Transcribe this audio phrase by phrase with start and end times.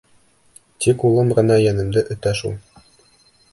[0.85, 2.59] Тик улым ғына йәнемде өтә шул.